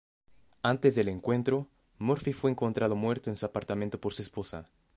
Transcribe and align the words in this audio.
Antes 0.63 0.95
del 0.95 1.09
encuentro, 1.09 1.69
Murphy 1.99 2.33
fue 2.33 2.49
encontrado 2.49 2.95
muerto 2.95 3.29
en 3.29 3.35
su 3.35 3.45
apartamento 3.45 4.01
por 4.01 4.15
su 4.15 4.23
esposa. 4.23 4.65